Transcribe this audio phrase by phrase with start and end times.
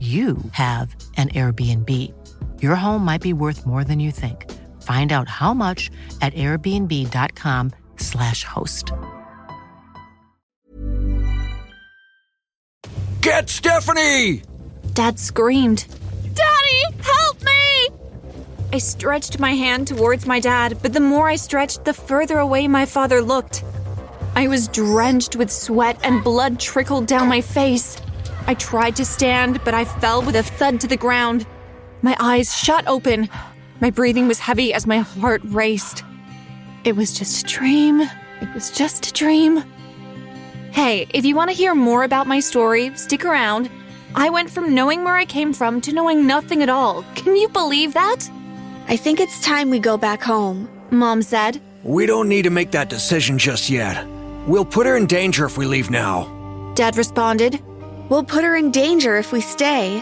[0.00, 1.90] you have an Airbnb.
[2.60, 4.52] Your home might be worth more than you think.
[4.82, 8.92] Find out how much at airbnb.com/slash host.
[13.22, 14.42] Get Stephanie!
[14.92, 15.86] Dad screamed,
[16.34, 17.88] Daddy, help me!
[18.72, 22.68] I stretched my hand towards my dad, but the more I stretched, the further away
[22.68, 23.64] my father looked.
[24.34, 27.96] I was drenched with sweat and blood trickled down my face.
[28.48, 31.46] I tried to stand, but I fell with a thud to the ground.
[32.02, 33.28] My eyes shot open.
[33.80, 36.04] My breathing was heavy as my heart raced.
[36.84, 38.00] It was just a dream.
[38.40, 39.64] It was just a dream.
[40.70, 43.68] Hey, if you want to hear more about my story, stick around.
[44.14, 47.02] I went from knowing where I came from to knowing nothing at all.
[47.16, 48.30] Can you believe that?
[48.86, 51.60] I think it's time we go back home, Mom said.
[51.82, 54.06] We don't need to make that decision just yet.
[54.46, 56.32] We'll put her in danger if we leave now.
[56.76, 57.60] Dad responded.
[58.08, 60.00] We'll put her in danger if we stay.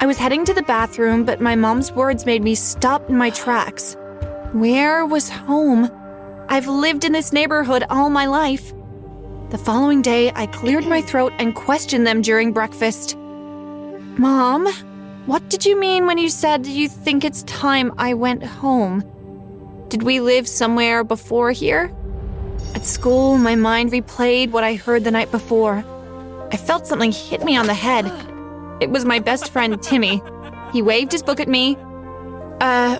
[0.00, 3.30] I was heading to the bathroom, but my mom's words made me stop in my
[3.30, 3.96] tracks.
[4.52, 5.90] Where was home?
[6.48, 8.72] I've lived in this neighborhood all my life.
[9.50, 13.16] The following day, I cleared my throat and questioned them during breakfast.
[13.16, 14.66] Mom,
[15.26, 19.04] what did you mean when you said you think it's time I went home?
[19.88, 21.92] Did we live somewhere before here?
[22.74, 25.84] At school, my mind replayed what I heard the night before.
[26.52, 28.06] I felt something hit me on the head.
[28.80, 30.22] It was my best friend, Timmy.
[30.72, 31.78] He waved his book at me.
[32.60, 32.98] Uh,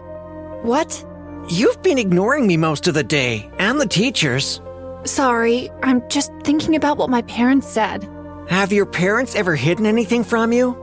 [0.62, 1.04] what?
[1.50, 4.62] You've been ignoring me most of the day, and the teachers.
[5.04, 8.08] Sorry, I'm just thinking about what my parents said.
[8.48, 10.76] Have your parents ever hidden anything from you?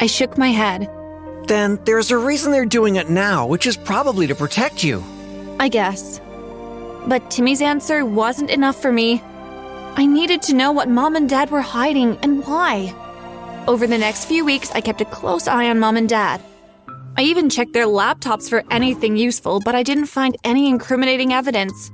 [0.00, 0.90] I shook my head.
[1.46, 5.04] Then there's a reason they're doing it now, which is probably to protect you.
[5.60, 6.20] I guess.
[7.06, 9.22] But Timmy's answer wasn't enough for me.
[9.98, 12.94] I needed to know what mom and dad were hiding and why.
[13.66, 16.42] Over the next few weeks, I kept a close eye on mom and dad.
[17.16, 21.90] I even checked their laptops for anything useful, but I didn't find any incriminating evidence.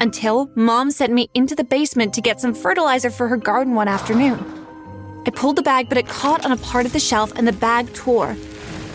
[0.00, 3.86] Until mom sent me into the basement to get some fertilizer for her garden one
[3.86, 4.44] afternoon.
[5.24, 7.52] I pulled the bag, but it caught on a part of the shelf and the
[7.52, 8.36] bag tore.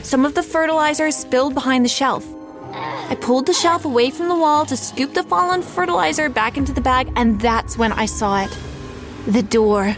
[0.02, 2.26] Some of the fertilizer spilled behind the shelf.
[2.74, 6.74] I pulled the shelf away from the wall to scoop the fallen fertilizer back into
[6.74, 8.58] the bag, and that's when I saw it.
[9.28, 9.96] The door.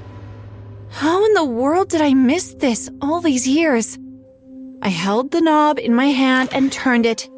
[0.89, 3.97] How in the world did I miss this all these years?
[4.81, 7.29] I held the knob in my hand and turned it.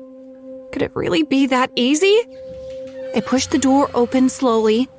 [0.72, 2.20] Could it really be that easy?
[3.16, 4.90] I pushed the door open slowly.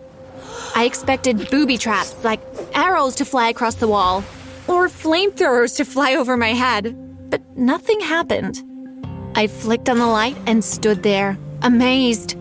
[0.74, 2.40] I expected booby traps like
[2.74, 4.24] arrows to fly across the wall
[4.66, 6.96] or flamethrowers to fly over my head,
[7.30, 8.62] but nothing happened.
[9.38, 12.34] I flicked on the light and stood there, amazed.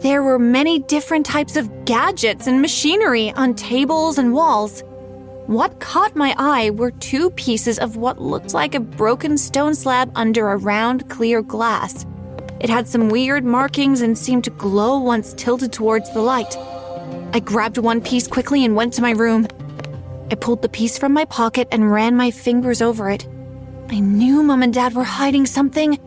[0.00, 4.84] There were many different types of gadgets and machinery on tables and walls.
[5.48, 10.12] What caught my eye were two pieces of what looked like a broken stone slab
[10.14, 12.06] under a round, clear glass.
[12.60, 16.56] It had some weird markings and seemed to glow once tilted towards the light.
[17.34, 19.48] I grabbed one piece quickly and went to my room.
[20.30, 23.26] I pulled the piece from my pocket and ran my fingers over it.
[23.88, 25.98] I knew Mom and Dad were hiding something.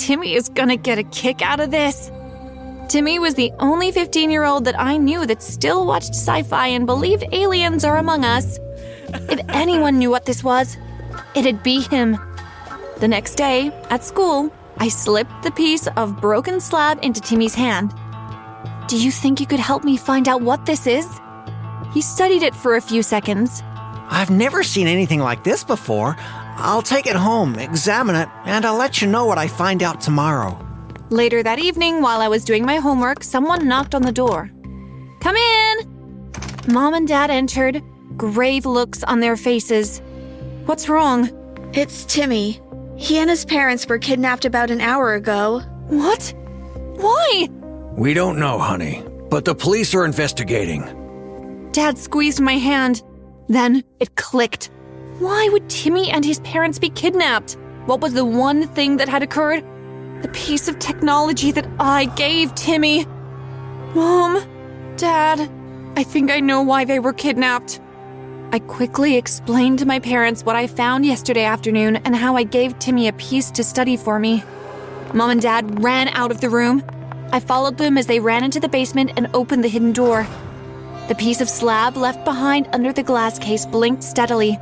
[0.00, 2.10] Timmy is gonna get a kick out of this.
[2.88, 6.68] Timmy was the only 15 year old that I knew that still watched sci fi
[6.68, 8.58] and believed aliens are among us.
[9.28, 10.78] If anyone knew what this was,
[11.34, 12.18] it'd be him.
[13.00, 17.92] The next day, at school, I slipped the piece of broken slab into Timmy's hand.
[18.88, 21.06] Do you think you could help me find out what this is?
[21.92, 23.62] He studied it for a few seconds.
[24.08, 26.16] I've never seen anything like this before.
[26.60, 30.00] I'll take it home, examine it, and I'll let you know what I find out
[30.00, 30.58] tomorrow.
[31.08, 34.50] Later that evening, while I was doing my homework, someone knocked on the door.
[35.20, 36.32] Come in!
[36.68, 37.82] Mom and Dad entered,
[38.16, 40.02] grave looks on their faces.
[40.66, 41.30] What's wrong?
[41.72, 42.60] It's Timmy.
[42.96, 45.60] He and his parents were kidnapped about an hour ago.
[45.88, 46.34] What?
[46.96, 47.48] Why?
[47.96, 50.82] We don't know, honey, but the police are investigating.
[51.72, 53.02] Dad squeezed my hand.
[53.48, 54.70] Then it clicked.
[55.20, 57.58] Why would Timmy and his parents be kidnapped?
[57.84, 59.62] What was the one thing that had occurred?
[60.22, 63.04] The piece of technology that I gave Timmy.
[63.94, 64.42] Mom,
[64.96, 65.40] Dad,
[65.94, 67.82] I think I know why they were kidnapped.
[68.50, 72.78] I quickly explained to my parents what I found yesterday afternoon and how I gave
[72.78, 74.42] Timmy a piece to study for me.
[75.12, 76.82] Mom and Dad ran out of the room.
[77.30, 80.26] I followed them as they ran into the basement and opened the hidden door.
[81.08, 84.58] The piece of slab left behind under the glass case blinked steadily.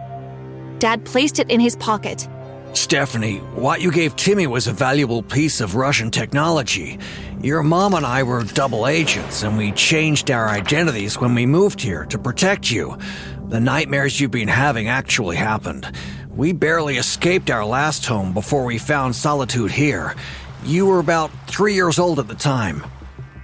[0.78, 2.28] Dad placed it in his pocket.
[2.74, 6.98] Stephanie, what you gave Timmy was a valuable piece of Russian technology.
[7.42, 11.80] Your mom and I were double agents, and we changed our identities when we moved
[11.80, 12.96] here to protect you.
[13.48, 15.90] The nightmares you've been having actually happened.
[16.30, 20.14] We barely escaped our last home before we found solitude here.
[20.64, 22.84] You were about three years old at the time.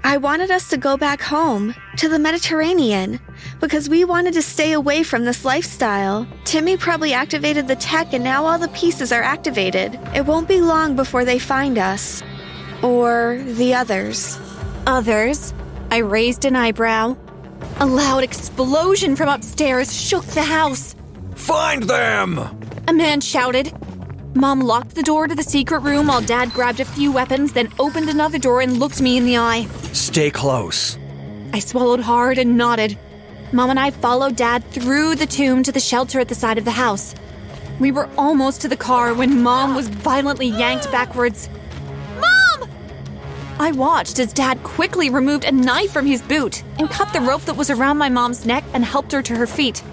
[0.04, 3.20] I wanted us to go back home, to the Mediterranean,
[3.60, 6.26] because we wanted to stay away from this lifestyle.
[6.44, 9.98] Timmy probably activated the tech and now all the pieces are activated.
[10.14, 12.22] It won't be long before they find us.
[12.82, 14.38] Or the others.
[14.86, 15.54] Others?
[15.90, 17.16] I raised an eyebrow.
[17.80, 20.94] A loud explosion from upstairs shook the house.
[21.34, 22.38] Find them!
[22.88, 23.72] A man shouted.
[24.34, 27.72] Mom locked the door to the secret room while Dad grabbed a few weapons, then
[27.78, 29.66] opened another door and looked me in the eye.
[29.92, 30.98] Stay close.
[31.52, 32.98] I swallowed hard and nodded.
[33.54, 36.64] Mom and I followed Dad through the tomb to the shelter at the side of
[36.64, 37.14] the house.
[37.78, 41.48] We were almost to the car when Mom was violently yanked backwards.
[42.16, 42.68] Mom!
[43.60, 47.42] I watched as Dad quickly removed a knife from his boot and cut the rope
[47.42, 49.84] that was around my mom's neck and helped her to her feet.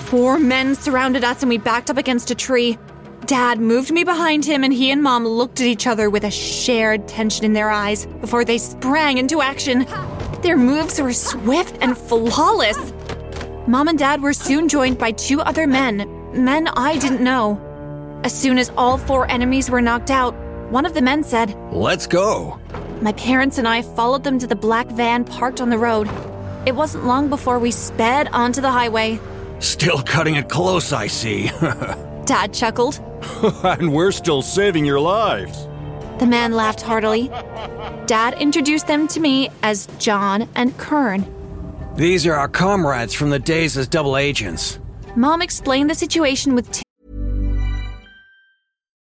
[0.00, 2.76] Four men surrounded us and we backed up against a tree.
[3.24, 6.30] Dad moved me behind him, and he and Mom looked at each other with a
[6.30, 9.86] shared tension in their eyes before they sprang into action.
[10.42, 12.92] Their moves were swift and flawless.
[13.68, 17.60] Mom and Dad were soon joined by two other men, men I didn't know.
[18.24, 20.34] As soon as all four enemies were knocked out,
[20.70, 22.58] one of the men said, Let's go.
[23.02, 26.08] My parents and I followed them to the black van parked on the road.
[26.64, 29.20] It wasn't long before we sped onto the highway.
[29.58, 31.48] Still cutting it close, I see.
[32.24, 32.98] Dad chuckled.
[33.64, 35.68] and we're still saving your lives.
[36.20, 37.28] The man laughed heartily.
[38.06, 41.34] Dad introduced them to me as John and Kern.
[41.98, 44.78] These are our comrades from the days as double agents.
[45.16, 46.84] Mom explained the situation with Tim.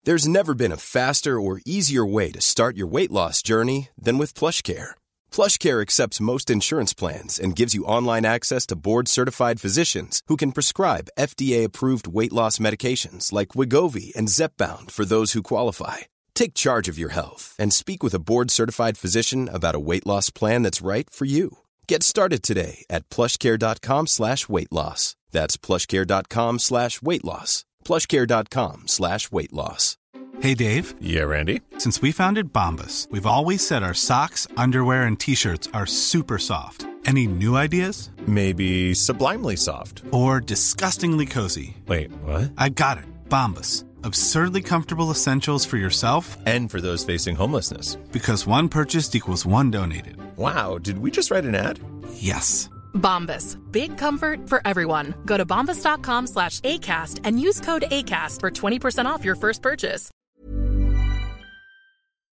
[0.05, 4.19] There's never been a faster or easier way to start your weight loss journey than
[4.19, 4.91] with PlushCare.
[5.33, 10.53] PlushCare accepts most insurance plans and gives you online access to board-certified physicians who can
[10.53, 16.05] prescribe FDA-approved weight loss medications like Wegovy and Zepbound for those who qualify.
[16.35, 20.29] Take charge of your health and speak with a board-certified physician about a weight loss
[20.29, 21.64] plan that's right for you.
[21.87, 25.17] Get started today at plushcare.com slash weight loss.
[25.33, 27.65] That's plushcare.com slash weight loss.
[27.85, 29.99] plushcare.com slash weight loss.
[30.41, 30.95] Hey, Dave.
[31.01, 31.61] Yeah, Randy.
[31.79, 36.87] Since we founded Bombas, we've always said our socks, underwear, and t-shirts are super soft.
[37.05, 38.11] Any new ideas?
[38.27, 40.03] Maybe sublimely soft.
[40.11, 41.77] Or disgustingly cozy?
[41.87, 42.53] Wait, what?
[42.57, 43.05] I got it.
[43.29, 43.85] Bombas.
[44.05, 47.95] Absurdly comfortable essentials for yourself and for those facing homelessness.
[48.13, 50.19] Because one purchased equals one donated.
[50.37, 51.81] Wow, did we just write an ad?
[52.13, 52.69] Yes.
[52.93, 53.57] Bombas.
[53.73, 55.15] Big comfort for everyone.
[55.25, 60.11] Go to bombas.com slash ACAST and use code ACAST for 20% off your first purchase.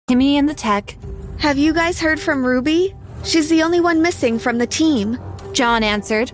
[0.07, 0.97] Timmy and the tech.
[1.41, 2.95] Have you guys heard from Ruby?
[3.25, 5.19] She's the only one missing from the team.
[5.53, 6.31] John answered.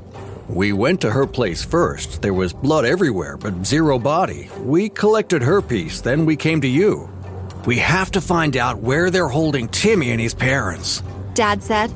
[0.52, 2.21] We went to her place first.
[2.21, 4.50] There was blood everywhere, but zero body.
[4.61, 7.09] We collected her piece, then we came to you.
[7.64, 11.02] We have to find out where they're holding Timmy and his parents.
[11.32, 11.90] Dad said.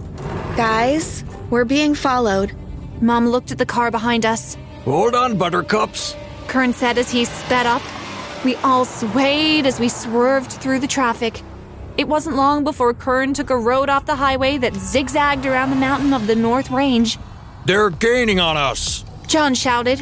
[0.57, 2.51] Guys, we're being followed.
[3.03, 4.57] Mom looked at the car behind us.
[4.87, 6.17] Hold on, buttercups.
[6.49, 7.83] Kern said as he sped up.
[8.43, 11.43] We all swayed as we swerved through the traffic.
[11.99, 15.77] It wasn't long before Kern took a road off the highway that zigzagged around the
[15.77, 17.19] mountain of the North Range.
[17.67, 19.05] They're gaining on us.
[19.27, 19.99] John shouted.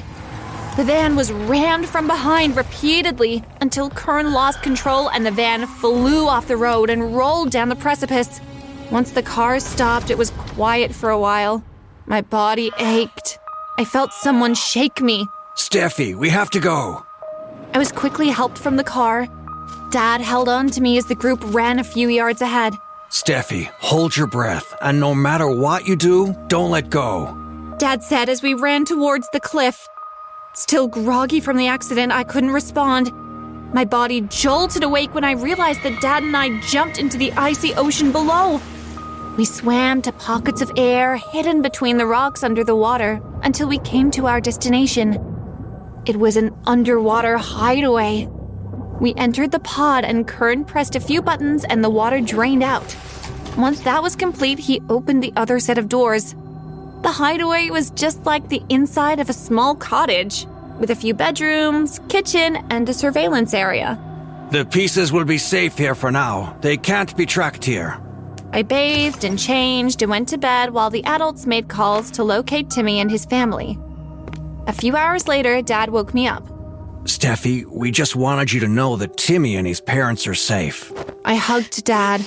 [0.76, 6.28] The van was rammed from behind repeatedly until Kern lost control and the van flew
[6.28, 8.42] off the road and rolled down the precipice.
[8.90, 11.64] Once the car stopped, it was quiet for a while.
[12.04, 13.38] My body ached.
[13.78, 15.26] I felt someone shake me.
[15.56, 17.06] Steffi, we have to go.
[17.73, 19.26] I was quickly helped from the car.
[19.90, 22.75] Dad held on to me as the group ran a few yards ahead.
[23.09, 27.40] Steffi, hold your breath, and no matter what you do, don't let go.
[27.84, 29.86] Dad said as we ran towards the cliff.
[30.54, 33.12] Still groggy from the accident, I couldn't respond.
[33.74, 37.74] My body jolted awake when I realized that Dad and I jumped into the icy
[37.74, 38.58] ocean below.
[39.36, 43.76] We swam to pockets of air hidden between the rocks under the water until we
[43.80, 45.18] came to our destination.
[46.06, 48.26] It was an underwater hideaway.
[48.98, 52.96] We entered the pod and Kern pressed a few buttons and the water drained out.
[53.58, 56.34] Once that was complete, he opened the other set of doors.
[57.04, 60.46] The hideaway was just like the inside of a small cottage,
[60.80, 64.00] with a few bedrooms, kitchen, and a surveillance area.
[64.50, 66.56] The pieces will be safe here for now.
[66.62, 68.00] They can't be tracked here.
[68.54, 72.70] I bathed and changed and went to bed while the adults made calls to locate
[72.70, 73.78] Timmy and his family.
[74.66, 76.49] A few hours later, Dad woke me up.
[77.02, 80.90] Steffi, we just wanted you to know that Timmy and his parents are safe.
[81.26, 82.23] I hugged Dad.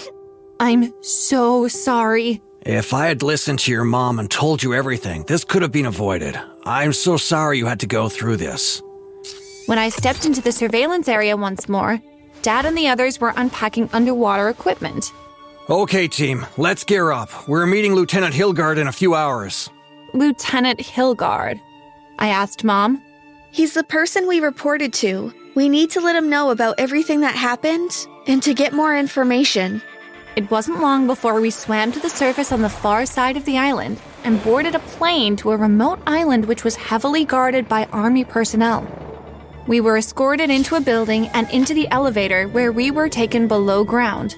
[0.60, 2.44] I'm so sorry.
[2.68, 5.86] If I had listened to your mom and told you everything, this could have been
[5.86, 6.38] avoided.
[6.66, 8.82] I'm so sorry you had to go through this.
[9.68, 12.02] When I stepped into the surveillance area once more,
[12.42, 15.14] Dad and the others were unpacking underwater equipment.
[15.70, 17.30] Okay, team, let's gear up.
[17.48, 19.70] We're meeting Lieutenant Hilgard in a few hours.
[20.14, 21.62] Lieutenant Hilgard?
[22.20, 23.02] I asked Mom.
[23.50, 25.34] He's the person we reported to.
[25.56, 27.92] We need to let him know about everything that happened
[28.28, 29.82] and to get more information.
[30.38, 33.58] It wasn't long before we swam to the surface on the far side of the
[33.58, 38.24] island and boarded a plane to a remote island which was heavily guarded by Army
[38.24, 38.86] personnel.
[39.66, 43.84] We were escorted into a building and into the elevator where we were taken below
[43.84, 44.36] ground.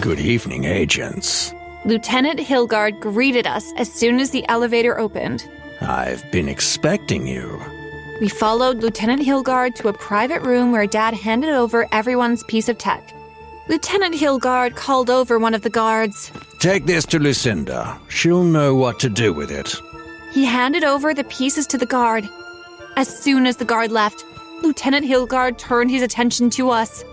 [0.00, 1.54] Good evening, agents.
[1.84, 5.48] Lieutenant Hilgard greeted us as soon as the elevator opened.
[5.80, 7.62] I've been expecting you.
[8.20, 12.78] We followed Lieutenant Hilgard to a private room where Dad handed over everyone's piece of
[12.78, 13.12] tech.
[13.68, 16.30] Lieutenant Hilgard called over one of the guards.
[16.60, 17.98] Take this to Lucinda.
[18.08, 19.74] She'll know what to do with it.
[20.32, 22.28] He handed over the pieces to the guard.
[22.96, 24.24] As soon as the guard left,
[24.62, 27.04] Lieutenant Hilgard turned his attention to us.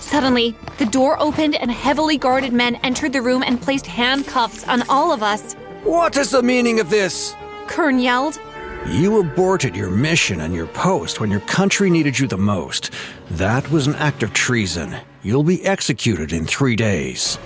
[0.00, 4.82] Suddenly, the door opened and heavily guarded men entered the room and placed handcuffs on
[4.88, 5.52] all of us.
[5.84, 7.34] What is the meaning of this?
[7.66, 8.40] Kern yelled.
[8.88, 12.90] You aborted your mission and your post when your country needed you the most.
[13.32, 14.96] That was an act of treason.
[15.22, 17.38] You'll be executed in three days.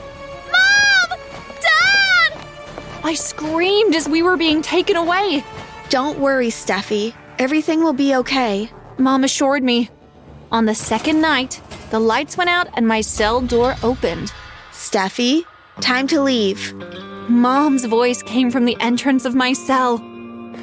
[0.53, 1.19] Mom!
[1.61, 2.47] Dad!
[3.03, 5.45] I screamed as we were being taken away.
[5.89, 7.15] Don't worry, Steffi.
[7.41, 8.71] Everything will be okay.
[8.97, 9.91] Mom assured me.
[10.53, 14.33] On the second night, the lights went out and my cell door opened.
[14.71, 15.45] Steffi,
[15.81, 16.73] time to leave.
[17.29, 20.01] Mom's voice came from the entrance of my cell.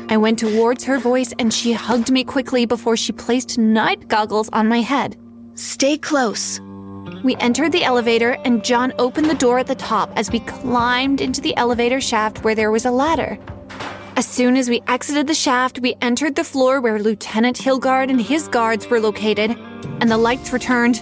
[0.08, 4.48] I went towards her voice and she hugged me quickly before she placed night goggles
[4.53, 5.18] on my head.
[5.56, 6.62] Stay close.
[7.24, 11.22] We entered the elevator and John opened the door at the top as we climbed
[11.22, 13.38] into the elevator shaft where there was a ladder.
[14.16, 18.20] As soon as we exited the shaft, we entered the floor where Lieutenant Hilgard and
[18.20, 19.51] his guards were located,
[20.01, 21.01] and the lights returned.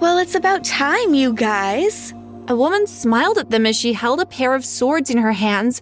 [0.00, 2.12] Well, it's about time, you guys.
[2.48, 5.80] A woman smiled at them as she held a pair of swords in her hands.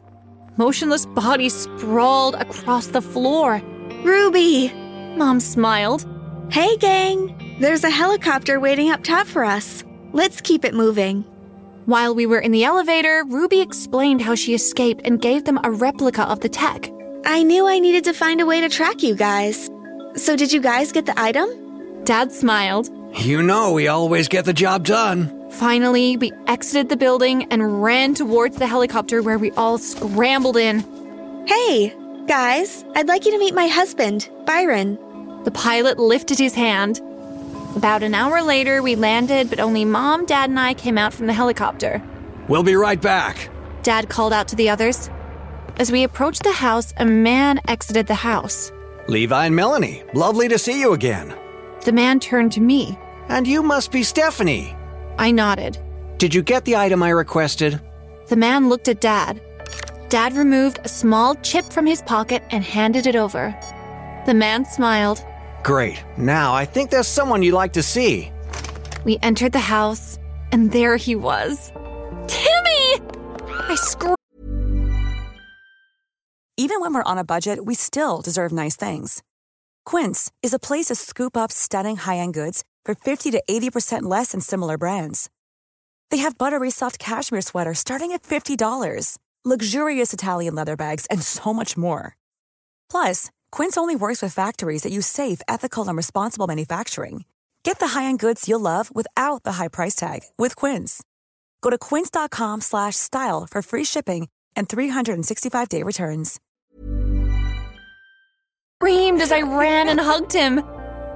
[0.58, 3.62] Motionless bodies sprawled across the floor.
[4.02, 4.72] Ruby!
[5.16, 6.06] Mom smiled.
[6.50, 7.39] Hey, gang!
[7.60, 9.84] There's a helicopter waiting up top for us.
[10.14, 11.24] Let's keep it moving.
[11.84, 15.70] While we were in the elevator, Ruby explained how she escaped and gave them a
[15.70, 16.90] replica of the tech.
[17.26, 19.68] I knew I needed to find a way to track you guys.
[20.16, 21.50] So, did you guys get the item?
[22.04, 22.88] Dad smiled.
[23.18, 25.50] You know we always get the job done.
[25.50, 30.80] Finally, we exited the building and ran towards the helicopter where we all scrambled in.
[31.46, 31.94] Hey,
[32.26, 34.98] guys, I'd like you to meet my husband, Byron.
[35.44, 37.02] The pilot lifted his hand.
[37.76, 41.26] About an hour later, we landed, but only Mom, Dad, and I came out from
[41.26, 42.02] the helicopter.
[42.48, 43.48] We'll be right back.
[43.82, 45.08] Dad called out to the others.
[45.76, 48.72] As we approached the house, a man exited the house.
[49.08, 51.34] Levi and Melanie, lovely to see you again.
[51.84, 52.98] The man turned to me.
[53.28, 54.74] And you must be Stephanie.
[55.16, 55.78] I nodded.
[56.18, 57.80] Did you get the item I requested?
[58.26, 59.40] The man looked at Dad.
[60.08, 63.56] Dad removed a small chip from his pocket and handed it over.
[64.26, 65.24] The man smiled.
[65.62, 66.02] Great.
[66.16, 68.32] Now I think there's someone you'd like to see.
[69.04, 70.18] We entered the house,
[70.52, 71.72] and there he was.
[72.26, 73.00] Timmy!
[73.68, 74.16] I screamed.
[76.56, 79.22] Even when we're on a budget, we still deserve nice things.
[79.86, 84.02] Quince is a place to scoop up stunning high end goods for 50 to 80%
[84.02, 85.30] less than similar brands.
[86.10, 91.54] They have buttery soft cashmere sweaters starting at $50, luxurious Italian leather bags, and so
[91.54, 92.14] much more.
[92.90, 97.24] Plus, Quince only works with factories that use safe, ethical, and responsible manufacturing.
[97.62, 101.02] Get the high-end goods you'll love without the high price tag with Quince.
[101.62, 106.38] Go to quince.com/style for free shipping and 365-day returns.
[108.82, 110.62] Screamed as I ran and hugged him.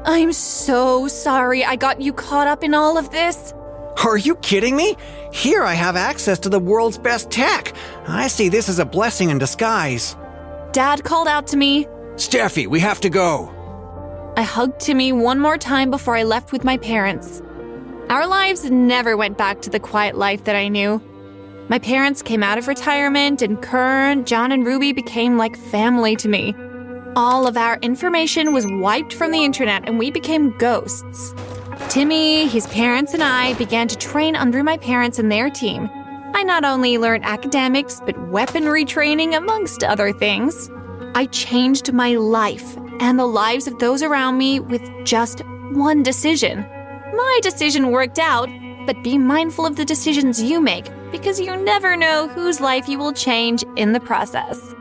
[0.05, 3.53] I'm so sorry I got you caught up in all of this.
[4.05, 4.97] Are you kidding me?
[5.33, 7.73] Here I have access to the world's best tech.
[8.07, 10.15] I see this as a blessing in disguise.
[10.73, 11.87] Dad called out to me.
[12.17, 13.51] Steffi, we have to go.
[14.37, 17.43] I hugged Timmy one more time before I left with my parents.
[18.09, 21.03] Our lives never went back to the quiet life that I knew.
[21.69, 26.29] My parents came out of retirement, and Kern, John, and Ruby became like family to
[26.29, 26.55] me.
[27.17, 31.35] All of our information was wiped from the internet, and we became ghosts.
[31.89, 35.89] Timmy, his parents, and I began to train under my parents and their team.
[36.35, 40.71] I not only learned academics, but weaponry training, amongst other things.
[41.17, 46.59] I changed my life and the lives of those around me with just one decision.
[47.15, 48.49] My decision worked out,
[48.85, 52.99] but be mindful of the decisions you make because you never know whose life you
[52.99, 54.75] will change in the process.